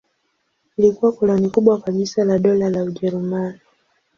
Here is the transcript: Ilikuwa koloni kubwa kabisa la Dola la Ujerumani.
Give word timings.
Ilikuwa 0.77 1.11
koloni 1.11 1.49
kubwa 1.49 1.81
kabisa 1.81 2.23
la 2.25 2.39
Dola 2.39 2.69
la 2.69 2.83
Ujerumani. 2.83 3.59